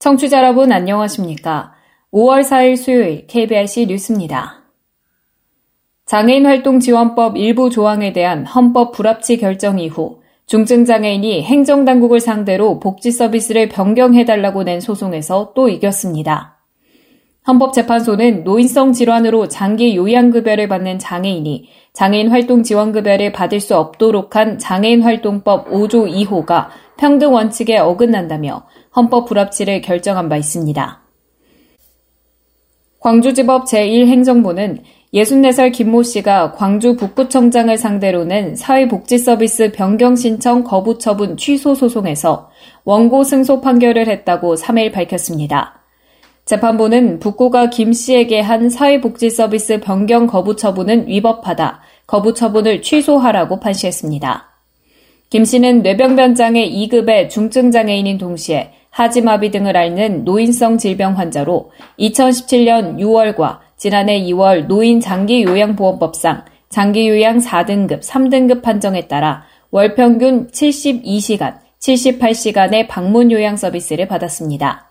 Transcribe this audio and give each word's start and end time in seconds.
청취자 0.00 0.38
여러분 0.38 0.72
안녕하십니까? 0.72 1.74
5월 2.12 2.40
4일 2.40 2.76
수요일 2.76 3.26
KBRC 3.26 3.86
뉴스입니다. 3.86 4.64
장애인 6.06 6.46
활동 6.46 6.80
지원법 6.80 7.36
일부 7.36 7.70
조항에 7.70 8.12
대한 8.12 8.44
헌법 8.46 8.92
불합치 8.92 9.36
결정 9.36 9.78
이후 9.78 10.19
중증장애인이 10.50 11.44
행정당국을 11.44 12.18
상대로 12.18 12.80
복지 12.80 13.12
서비스를 13.12 13.68
변경해달라고 13.68 14.64
낸 14.64 14.80
소송에서 14.80 15.52
또 15.54 15.68
이겼습니다. 15.68 16.58
헌법재판소는 17.46 18.42
노인성 18.42 18.92
질환으로 18.92 19.46
장기 19.46 19.94
요양급여를 19.94 20.66
받는 20.66 20.98
장애인이 20.98 21.68
장애인 21.92 22.30
활동 22.30 22.64
지원급여를 22.64 23.30
받을 23.30 23.60
수 23.60 23.76
없도록 23.76 24.34
한 24.34 24.58
장애인 24.58 25.02
활동법 25.02 25.70
5조 25.70 26.12
2호가 26.26 26.66
평등 26.98 27.32
원칙에 27.32 27.78
어긋난다며 27.78 28.66
헌법 28.96 29.26
불합치를 29.26 29.82
결정한 29.82 30.28
바 30.28 30.36
있습니다. 30.36 31.00
광주지법 32.98 33.66
제1행정부는 33.66 34.80
64살 35.12 35.72
김모 35.72 36.04
씨가 36.04 36.52
광주 36.52 36.94
북부청장을 36.94 37.76
상대로 37.76 38.24
낸 38.24 38.54
사회복지서비스 38.54 39.72
변경 39.72 40.14
신청 40.14 40.62
거부 40.62 40.98
처분 40.98 41.36
취소 41.36 41.74
소송에서 41.74 42.50
원고 42.84 43.24
승소 43.24 43.60
판결을 43.60 44.06
했다고 44.06 44.54
3일 44.54 44.92
밝혔습니다. 44.92 45.80
재판부는 46.44 47.18
북구가 47.18 47.70
김 47.70 47.92
씨에게 47.92 48.40
한 48.40 48.70
사회복지서비스 48.70 49.80
변경 49.80 50.28
거부 50.28 50.54
처분은 50.54 51.08
위법하다. 51.08 51.80
거부 52.06 52.32
처분을 52.32 52.82
취소하라고 52.82 53.58
판시했습니다. 53.58 54.48
김 55.28 55.44
씨는 55.44 55.82
뇌병변장애 55.82 56.70
2급의 56.70 57.30
중증장애인인 57.30 58.18
동시에 58.18 58.72
하지마비 58.90 59.50
등을 59.50 59.76
앓는 59.76 60.24
노인성 60.24 60.78
질병 60.78 61.16
환자로 61.16 61.70
2017년 61.98 62.98
6월과 62.98 63.58
지난해 63.80 64.20
2월 64.24 64.66
노인 64.66 65.00
장기요양보험법상 65.00 66.44
장기요양 66.68 67.38
4등급, 67.38 68.02
3등급 68.02 68.60
판정에 68.60 69.08
따라 69.08 69.44
월 69.70 69.94
평균 69.94 70.48
72시간, 70.48 71.56
78시간의 71.78 72.88
방문 72.88 73.32
요양 73.32 73.56
서비스를 73.56 74.06
받았습니다. 74.06 74.90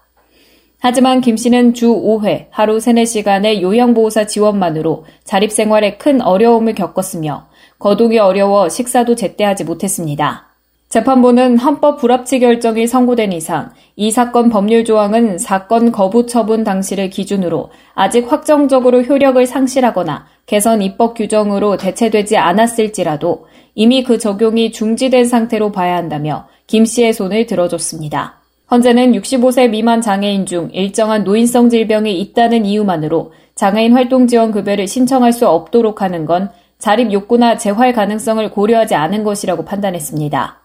하지만 0.80 1.22
김 1.22 1.38
씨는 1.38 1.76
주 1.76 1.90
5회 1.90 2.48
하루 2.50 2.80
3, 2.80 2.96
4시간의 2.96 3.62
요양보호사 3.62 4.26
지원만으로 4.26 5.06
자립생활에 5.24 5.98
큰 5.98 6.20
어려움을 6.22 6.74
겪었으며 6.74 7.48
거동이 7.78 8.18
어려워 8.18 8.70
식사도 8.70 9.14
제때 9.14 9.44
하지 9.44 9.66
못했습니다. 9.66 10.49
재판부는 10.90 11.60
헌법 11.60 11.98
불합치 11.98 12.40
결정이 12.40 12.88
선고된 12.88 13.32
이상 13.32 13.70
이 13.96 14.10
사건 14.10 14.50
법률 14.50 14.84
조항은 14.84 15.38
사건 15.38 15.92
거부 15.92 16.26
처분 16.26 16.64
당시를 16.64 17.12
기준으로 17.12 17.70
아직 17.94 18.32
확정적으로 18.32 19.04
효력을 19.04 19.46
상실하거나 19.46 20.26
개선 20.48 20.82
입법 20.82 21.14
규정으로 21.14 21.78
대체되지 21.78 22.38
않았을지라도 22.38 23.46
이미 23.76 24.04
그 24.04 24.18
적용이 24.18 24.72
중지된 24.72 25.26
상태로 25.26 25.72
봐야 25.72 25.96
한다며 25.96 26.48
김 26.66 26.86
씨의 26.86 27.14
손을 27.14 27.46
들어줬습니다. 27.46 28.40
현재는 28.68 29.12
65세 29.12 29.70
미만 29.70 30.02
장애인 30.02 30.48
중 30.48 30.72
일정한 30.74 31.24
노인성 31.24 31.70
질병이 31.70 32.20
있다는 32.20 32.66
이유만으로 32.66 33.34
장애인 33.54 33.94
활동 33.94 34.26
지원 34.26 34.52
급여를 34.52 34.88
신청할 34.88 35.34
수 35.34 35.48
없도록 35.48 36.02
하는 36.02 36.26
건 36.26 36.50
자립 36.80 37.12
욕구나 37.12 37.58
재활 37.58 37.94
가능성을 37.94 38.50
고려하지 38.50 38.96
않은 38.96 39.24
것이라고 39.24 39.66
판단했습니다. 39.66 40.59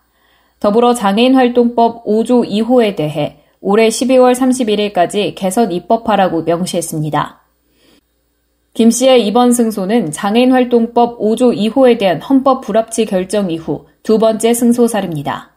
더불어 0.61 0.95
장애인 0.95 1.35
활동법 1.35 2.05
5조 2.05 2.49
2호에 2.49 2.97
대해 2.97 3.39
올해 3.61 3.89
12월 3.89 4.35
31일까지 4.35 5.35
개선 5.35 5.73
입법하라고 5.73 6.43
명시했습니다. 6.43 7.41
김 8.75 8.91
씨의 8.91 9.27
이번 9.27 9.53
승소는 9.53 10.11
장애인 10.11 10.53
활동법 10.53 11.21
5조 11.21 11.57
2호에 11.57 11.99
대한 11.99 12.21
헌법 12.21 12.61
불합치 12.61 13.07
결정 13.07 13.51
이후 13.51 13.87
두 14.03 14.19
번째 14.19 14.53
승소 14.53 14.89
사례입니다. 14.89 15.53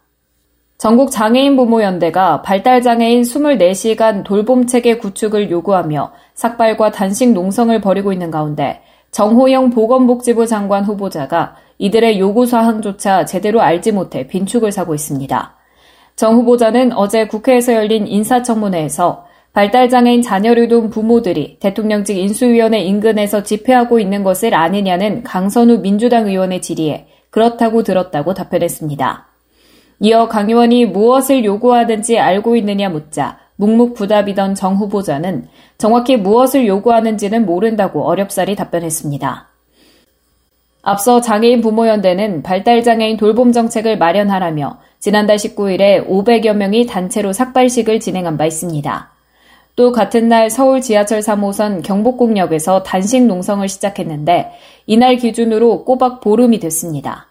전국 0.78 1.10
장애인 1.10 1.56
부모연대가 1.56 2.42
발달장애인 2.42 3.22
24시간 3.22 4.22
돌봄체계 4.22 4.98
구축을 4.98 5.50
요구하며 5.50 6.12
삭발과 6.34 6.92
단식 6.92 7.32
농성을 7.32 7.80
벌이고 7.80 8.12
있는 8.12 8.30
가운데 8.30 8.80
정호영 9.10 9.70
보건복지부 9.70 10.46
장관 10.46 10.84
후보자가 10.84 11.56
이들의 11.78 12.18
요구사항조차 12.18 13.24
제대로 13.24 13.60
알지 13.60 13.92
못해 13.92 14.26
빈축을 14.26 14.72
사고 14.72 14.94
있습니다. 14.94 15.56
정 16.16 16.34
후보자는 16.34 16.92
어제 16.92 17.28
국회에서 17.28 17.74
열린 17.74 18.06
인사청문회에서 18.06 19.26
발달장애인 19.52 20.22
자녀를 20.22 20.68
둔 20.68 20.90
부모들이 20.90 21.58
대통령직 21.58 22.18
인수위원회 22.18 22.80
인근에서 22.80 23.42
집회하고 23.42 23.98
있는 23.98 24.22
것을 24.22 24.54
아느냐는 24.54 25.22
강선우 25.22 25.78
민주당 25.78 26.26
의원의 26.28 26.60
질의에 26.60 27.06
그렇다고 27.30 27.82
들었다고 27.82 28.34
답변했습니다. 28.34 29.26
이어 30.00 30.28
강 30.28 30.48
의원이 30.48 30.86
무엇을 30.86 31.44
요구하는지 31.44 32.18
알고 32.18 32.56
있느냐 32.56 32.88
묻자 32.88 33.38
묵묵부답이던 33.56 34.54
정 34.54 34.76
후보자는 34.76 35.48
정확히 35.76 36.16
무엇을 36.16 36.66
요구하는지는 36.68 37.44
모른다고 37.44 38.06
어렵사리 38.06 38.54
답변했습니다. 38.54 39.47
앞서 40.88 41.20
장애인 41.20 41.60
부모연대는 41.60 42.42
발달장애인 42.42 43.18
돌봄 43.18 43.52
정책을 43.52 43.98
마련하라며 43.98 44.78
지난달 44.98 45.36
19일에 45.36 46.08
500여 46.08 46.54
명이 46.54 46.86
단체로 46.86 47.34
삭발식을 47.34 48.00
진행한 48.00 48.38
바 48.38 48.46
있습니다. 48.46 49.10
또 49.76 49.92
같은 49.92 50.30
날 50.30 50.48
서울 50.48 50.80
지하철 50.80 51.20
3호선 51.20 51.82
경복궁역에서 51.82 52.84
단식 52.84 53.22
농성을 53.26 53.68
시작했는데 53.68 54.52
이날 54.86 55.16
기준으로 55.16 55.84
꼬박 55.84 56.22
보름이 56.22 56.58
됐습니다. 56.58 57.26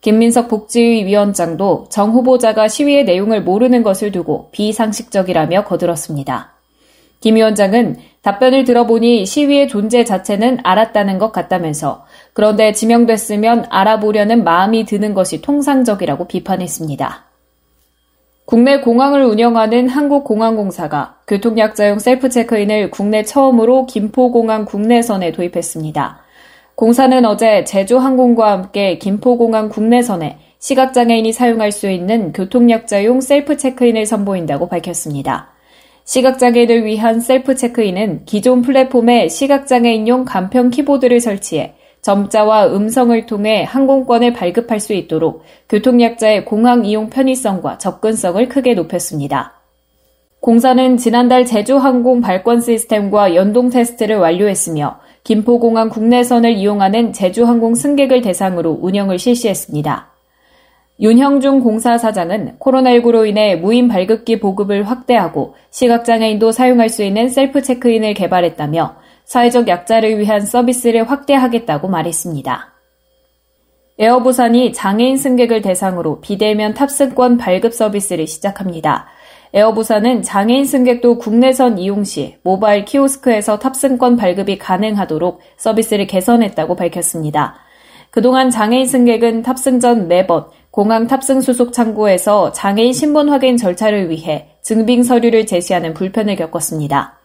김민석 0.00 0.48
복지위 0.48 1.04
위원장도 1.04 1.88
정 1.90 2.10
후보자가 2.12 2.68
시위의 2.68 3.04
내용을 3.04 3.42
모르는 3.42 3.82
것을 3.82 4.12
두고 4.12 4.48
비상식적이라며 4.52 5.64
거들었습니다. 5.64 6.53
김 7.24 7.36
위원장은 7.36 7.96
답변을 8.20 8.64
들어보니 8.64 9.24
시위의 9.24 9.68
존재 9.68 10.04
자체는 10.04 10.58
알았다는 10.62 11.16
것 11.16 11.32
같다면서 11.32 12.04
그런데 12.34 12.72
지명됐으면 12.72 13.64
알아보려는 13.70 14.44
마음이 14.44 14.84
드는 14.84 15.14
것이 15.14 15.40
통상적이라고 15.40 16.26
비판했습니다. 16.26 17.24
국내 18.44 18.80
공항을 18.80 19.24
운영하는 19.24 19.88
한국공항공사가 19.88 21.16
교통약자용 21.26 21.98
셀프 21.98 22.28
체크인을 22.28 22.90
국내 22.90 23.22
처음으로 23.22 23.86
김포공항 23.86 24.66
국내선에 24.66 25.32
도입했습니다. 25.32 26.18
공사는 26.74 27.24
어제 27.24 27.64
제주항공과 27.64 28.52
함께 28.52 28.98
김포공항 28.98 29.70
국내선에 29.70 30.40
시각장애인이 30.58 31.32
사용할 31.32 31.72
수 31.72 31.88
있는 31.88 32.34
교통약자용 32.34 33.22
셀프 33.22 33.56
체크인을 33.56 34.04
선보인다고 34.04 34.68
밝혔습니다. 34.68 35.53
시각장애인을 36.04 36.84
위한 36.84 37.20
셀프 37.20 37.56
체크인은 37.56 38.24
기존 38.26 38.62
플랫폼에 38.62 39.28
시각장애인용 39.28 40.24
간편 40.24 40.70
키보드를 40.70 41.20
설치해 41.20 41.74
점자와 42.02 42.74
음성을 42.74 43.24
통해 43.24 43.64
항공권을 43.66 44.34
발급할 44.34 44.78
수 44.78 44.92
있도록 44.92 45.42
교통약자의 45.70 46.44
공항 46.44 46.84
이용 46.84 47.08
편의성과 47.08 47.78
접근성을 47.78 48.46
크게 48.48 48.74
높였습니다. 48.74 49.54
공사는 50.40 50.98
지난달 50.98 51.46
제주항공 51.46 52.20
발권 52.20 52.60
시스템과 52.60 53.34
연동 53.34 53.70
테스트를 53.70 54.18
완료했으며 54.18 55.00
김포공항 55.24 55.88
국내선을 55.88 56.52
이용하는 56.52 57.14
제주항공 57.14 57.74
승객을 57.74 58.20
대상으로 58.20 58.78
운영을 58.82 59.18
실시했습니다. 59.18 60.13
윤형중 61.00 61.60
공사 61.60 61.98
사장은 61.98 62.58
코로나19로 62.60 63.26
인해 63.26 63.56
무인 63.56 63.88
발급기 63.88 64.38
보급을 64.38 64.84
확대하고 64.84 65.56
시각장애인도 65.70 66.52
사용할 66.52 66.88
수 66.88 67.02
있는 67.02 67.28
셀프 67.28 67.62
체크인을 67.62 68.14
개발했다며 68.14 68.96
사회적 69.24 69.66
약자를 69.66 70.18
위한 70.18 70.42
서비스를 70.42 71.10
확대하겠다고 71.10 71.88
말했습니다. 71.88 72.74
에어부산이 73.98 74.72
장애인 74.72 75.16
승객을 75.16 75.62
대상으로 75.62 76.20
비대면 76.20 76.74
탑승권 76.74 77.38
발급 77.38 77.72
서비스를 77.74 78.26
시작합니다. 78.26 79.06
에어부산은 79.52 80.22
장애인 80.22 80.64
승객도 80.64 81.18
국내선 81.18 81.78
이용 81.78 82.02
시 82.02 82.36
모바일 82.42 82.84
키오스크에서 82.84 83.60
탑승권 83.60 84.16
발급이 84.16 84.58
가능하도록 84.58 85.40
서비스를 85.56 86.06
개선했다고 86.08 86.74
밝혔습니다. 86.74 87.56
그동안 88.10 88.50
장애인 88.50 88.86
승객은 88.86 89.42
탑승 89.42 89.80
전 89.80 90.08
매번 90.08 90.46
공항 90.74 91.06
탑승 91.06 91.40
수속 91.40 91.72
창구에서 91.72 92.50
장애인 92.50 92.92
신분 92.92 93.28
확인 93.28 93.56
절차를 93.56 94.10
위해 94.10 94.48
증빙 94.60 95.04
서류를 95.04 95.46
제시하는 95.46 95.94
불편을 95.94 96.34
겪었습니다. 96.34 97.20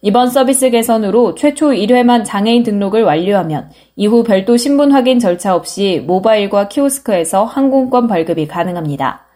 이번 0.00 0.30
서비스 0.30 0.70
개선으로 0.70 1.34
최초 1.34 1.72
1회만 1.72 2.24
장애인 2.24 2.62
등록을 2.62 3.02
완료하면 3.02 3.70
이후 3.96 4.24
별도 4.24 4.56
신분 4.56 4.92
확인 4.92 5.18
절차 5.18 5.54
없이 5.54 6.02
모바일과 6.06 6.68
키오스크에서 6.68 7.44
항공권 7.44 8.08
발급이 8.08 8.48
가능합니다. 8.48 9.26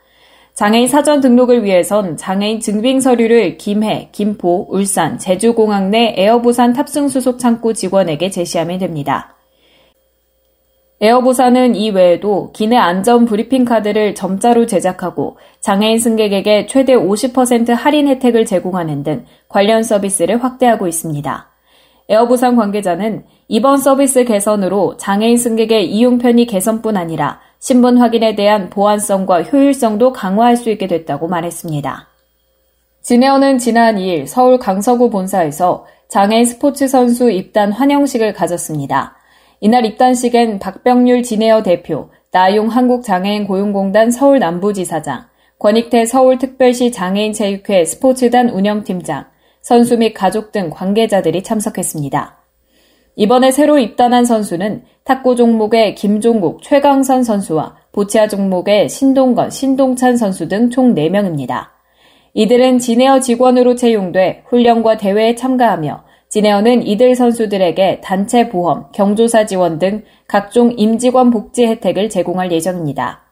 장애인 0.54 0.88
사전 0.88 1.20
등록을 1.20 1.62
위해선 1.62 2.16
장애인 2.16 2.60
증빙 2.60 2.98
서류를 2.98 3.58
김해, 3.58 4.08
김포, 4.12 4.68
울산, 4.70 5.18
제주공항 5.18 5.90
내 5.90 6.14
에어부산 6.16 6.72
탑승 6.72 7.08
수속 7.08 7.38
창구 7.38 7.74
직원에게 7.74 8.30
제시하면 8.30 8.78
됩니다. 8.78 9.34
에어부산은 11.02 11.76
이 11.76 11.91
외에도 11.91 12.50
기내 12.52 12.76
안전 12.76 13.25
브리핑 13.25 13.64
카드를 13.64 14.14
점자로 14.14 14.67
제작하고 14.67 15.38
장애인 15.61 15.99
승객에게 15.99 16.67
최대 16.67 16.94
50% 16.94 17.70
할인 17.70 18.06
혜택을 18.06 18.44
제공하는 18.44 19.02
등 19.02 19.25
관련 19.49 19.82
서비스를 19.82 20.44
확대하고 20.44 20.87
있습니다. 20.87 21.49
에어부산 22.11 22.56
관계자는 22.56 23.25
이번 23.49 23.79
서비스 23.79 24.25
개선으로 24.25 24.99
장애인 24.99 25.38
승객의 25.38 25.91
이용 25.91 26.19
편의 26.19 26.44
개선뿐 26.47 26.99
아니라 26.99 27.41
신분 27.61 27.96
확인에 27.96 28.35
대한 28.35 28.69
보안성과 28.69 29.44
효율성도 29.44 30.12
강화할 30.12 30.56
수 30.56 30.70
있게 30.70 30.87
됐다고 30.87 31.29
말했습니다. 31.29 32.08
진에어는 33.03 33.56
지난 33.58 33.96
2일 33.96 34.26
서울 34.26 34.58
강서구 34.58 35.08
본사에서 35.08 35.87
장애인 36.08 36.44
스포츠 36.44 36.88
선수 36.88 37.31
입단 37.31 37.73
환영식을 37.73 38.35
가졌습니다. 38.35 39.19
이날 39.60 39.84
입단식엔 39.84 40.58
박병률 40.58 41.22
진에어 41.22 41.62
대표, 41.62 42.08
나용 42.30 42.68
한국장애인 42.68 43.46
고용공단 43.46 44.10
서울 44.10 44.38
남부지사장, 44.38 45.26
권익태 45.58 46.06
서울특별시 46.06 46.92
장애인체육회 46.92 47.84
스포츠단 47.84 48.48
운영팀장, 48.48 49.26
선수 49.60 49.98
및 49.98 50.14
가족 50.14 50.52
등 50.52 50.70
관계자들이 50.70 51.42
참석했습니다. 51.42 52.38
이번에 53.16 53.50
새로 53.50 53.78
입단한 53.78 54.24
선수는 54.24 54.84
탁구 55.04 55.36
종목의 55.36 55.94
김종국, 55.94 56.62
최강선 56.62 57.22
선수와 57.22 57.76
보치아 57.92 58.28
종목의 58.28 58.88
신동건, 58.88 59.50
신동찬 59.50 60.16
선수 60.16 60.48
등 60.48 60.70
총 60.70 60.94
4명입니다. 60.94 61.66
이들은 62.32 62.78
진에어 62.78 63.20
직원으로 63.20 63.74
채용돼 63.74 64.44
훈련과 64.46 64.96
대회에 64.96 65.34
참가하며 65.34 66.04
진에어는 66.31 66.87
이들 66.87 67.17
선수들에게 67.17 68.03
단체 68.03 68.49
보험, 68.49 68.87
경조사 68.93 69.47
지원 69.47 69.81
등 69.81 70.05
각종 70.29 70.73
임직원 70.77 71.32
복지 71.32 71.67
혜택을 71.67 72.09
제공할 72.09 72.53
예정입니다. 72.53 73.23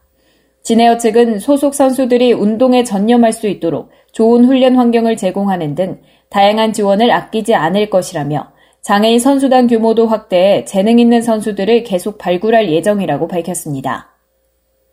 진에어 0.63 0.97
측은 0.97 1.39
소속 1.39 1.73
선수들이 1.73 2.33
운동에 2.33 2.83
전념할 2.83 3.31
수 3.31 3.47
있도록 3.47 3.89
좋은 4.11 4.43
훈련 4.43 4.75
환경을 4.75 5.15
제공하는 5.15 5.75
등 5.75 6.01
다양한 6.29 6.73
지원을 6.73 7.09
아끼지 7.09 7.55
않을 7.55 7.89
것이라며 7.89 8.51
장애인 8.81 9.19
선수단 9.19 9.67
규모도 9.67 10.05
확대해 10.05 10.65
재능 10.65 10.99
있는 10.99 11.21
선수들을 11.21 11.83
계속 11.83 12.17
발굴할 12.17 12.69
예정이라고 12.69 13.29
밝혔습니다. 13.29 14.18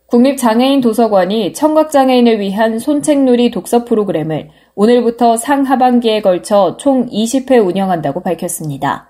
국립장애인 0.07 0.83
도서관이 0.83 1.53
청각장애인을 1.53 2.39
위한 2.39 2.79
손책놀이 2.79 3.51
독서 3.51 3.85
프로그램을 3.85 4.51
오늘부터 4.77 5.37
상하반기에 5.37 6.23
걸쳐 6.23 6.77
총 6.77 7.09
20회 7.09 7.67
운영한다고 7.67 8.21
밝혔습니다. 8.21 9.09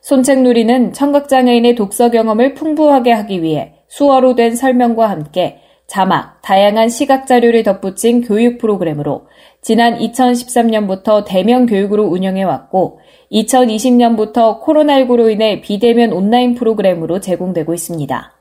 손책놀이는 0.00 0.94
청각장애인의 0.94 1.74
독서 1.74 2.10
경험을 2.10 2.54
풍부하게 2.54 3.12
하기 3.12 3.42
위해 3.42 3.74
수어로 3.88 4.34
된 4.34 4.56
설명과 4.56 5.10
함께 5.10 5.58
자막, 5.86 6.40
다양한 6.40 6.88
시각 6.88 7.26
자료를 7.26 7.62
덧붙인 7.62 8.22
교육 8.22 8.56
프로그램으로 8.58 9.26
지난 9.60 9.98
2013년부터 9.98 11.24
대면 11.26 11.66
교육으로 11.66 12.04
운영해왔고 12.04 13.00
2020년부터 13.30 14.62
코로나19로 14.62 15.30
인해 15.30 15.60
비대면 15.60 16.12
온라인 16.12 16.54
프로그램으로 16.54 17.20
제공되고 17.20 17.74
있습니다. 17.74 18.39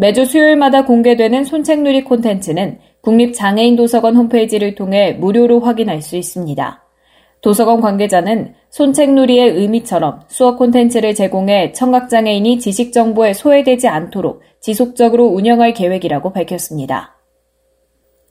매주 0.00 0.24
수요일마다 0.24 0.84
공개되는 0.84 1.44
손책놀이 1.44 2.04
콘텐츠는 2.04 2.78
국립장애인도서관 3.00 4.14
홈페이지를 4.14 4.76
통해 4.76 5.12
무료로 5.14 5.58
확인할 5.58 6.02
수 6.02 6.14
있습니다. 6.14 6.84
도서관 7.40 7.80
관계자는 7.80 8.54
손책놀이의 8.70 9.50
의미처럼 9.50 10.20
수업 10.28 10.56
콘텐츠를 10.56 11.16
제공해 11.16 11.72
청각장애인이 11.72 12.60
지식 12.60 12.92
정보에 12.92 13.32
소외되지 13.32 13.88
않도록 13.88 14.42
지속적으로 14.60 15.26
운영할 15.26 15.74
계획이라고 15.74 16.32
밝혔습니다. 16.32 17.16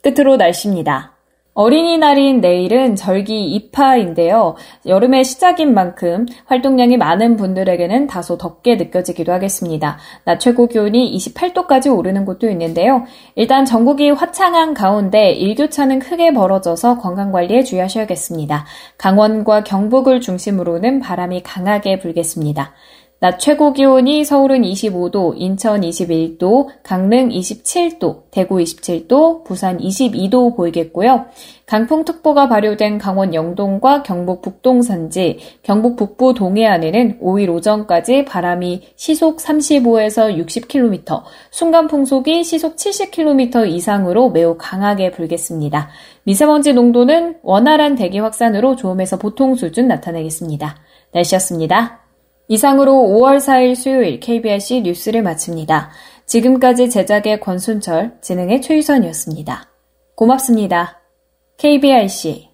끝으로 0.02 0.38
날씨입니다. 0.38 1.17
어린이날인 1.58 2.40
내일은 2.40 2.94
절기 2.94 3.46
입하인데요. 3.46 4.54
여름의 4.86 5.24
시작인 5.24 5.74
만큼 5.74 6.24
활동량이 6.46 6.96
많은 6.96 7.36
분들에게는 7.36 8.06
다소 8.06 8.38
덥게 8.38 8.76
느껴지기도 8.76 9.32
하겠습니다. 9.32 9.98
낮 10.22 10.38
최고 10.38 10.68
기온이 10.68 11.12
28도까지 11.16 11.92
오르는 11.92 12.24
곳도 12.26 12.48
있는데요. 12.50 13.06
일단 13.34 13.64
전국이 13.64 14.10
화창한 14.10 14.72
가운데 14.72 15.32
일교차는 15.32 15.98
크게 15.98 16.32
벌어져서 16.32 16.98
건강관리에 16.98 17.64
주의하셔야겠습니다. 17.64 18.64
강원과 18.96 19.64
경북을 19.64 20.20
중심으로는 20.20 21.00
바람이 21.00 21.42
강하게 21.42 21.98
불겠습니다. 21.98 22.72
낮 23.20 23.40
최고 23.40 23.72
기온이 23.72 24.24
서울은 24.24 24.62
25도, 24.62 25.32
인천 25.36 25.80
21도, 25.80 26.68
강릉 26.84 27.30
27도, 27.30 28.30
대구 28.30 28.58
27도, 28.58 29.42
부산 29.42 29.78
22도 29.78 30.54
보이겠고요. 30.54 31.24
강풍특보가 31.66 32.48
발효된 32.48 32.98
강원 32.98 33.34
영동과 33.34 34.04
경북 34.04 34.40
북동 34.40 34.82
산지, 34.82 35.40
경북 35.64 35.96
북부 35.96 36.32
동해안에는 36.32 37.18
5일 37.20 37.52
오전까지 37.56 38.24
바람이 38.24 38.82
시속 38.94 39.38
35에서 39.38 40.38
60km, 40.38 41.24
순간 41.50 41.88
풍속이 41.88 42.44
시속 42.44 42.76
70km 42.76 43.68
이상으로 43.68 44.30
매우 44.30 44.54
강하게 44.56 45.10
불겠습니다. 45.10 45.88
미세먼지 46.22 46.72
농도는 46.72 47.38
원활한 47.42 47.96
대기 47.96 48.20
확산으로 48.20 48.76
좋음에서 48.76 49.18
보통 49.18 49.56
수준 49.56 49.88
나타내겠습니다. 49.88 50.76
날씨였습니다. 51.12 52.07
이상으로 52.48 52.92
5월 52.92 53.36
4일 53.36 53.74
수요일 53.74 54.20
KBRC 54.20 54.82
뉴스를 54.82 55.22
마칩니다. 55.22 55.90
지금까지 56.26 56.90
제작의 56.90 57.40
권순철, 57.40 58.18
진행의 58.20 58.62
최유선이었습니다. 58.62 59.68
고맙습니다. 60.14 61.00
KBRC 61.58 62.48